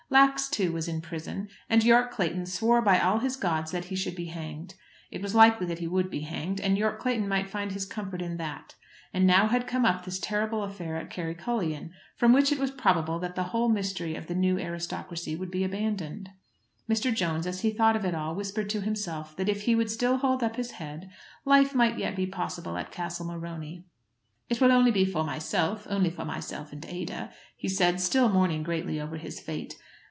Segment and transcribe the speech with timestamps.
[0.13, 3.95] Lax, too, was in prison, and Yorke Clayton swore by all his gods that he
[3.95, 4.75] should be hanged.
[5.09, 8.21] It was likely that he would be hanged, and Yorke Clayton might find his comfort
[8.21, 8.75] in that.
[9.13, 13.19] And now had come up this terrible affair at Kerrycullion, from which it was probable
[13.19, 16.29] that the whole mystery of the new aristocracy would be abandoned.
[16.89, 17.13] Mr.
[17.15, 20.17] Jones, as he thought of it all, whispered to himself that if he would still
[20.17, 21.09] hold up his head,
[21.45, 23.85] life might yet be possible at Castle Morony.
[24.49, 28.61] "It will only be for myself, only for myself and Ada," he said, still mourning
[28.61, 29.77] greatly over his fate.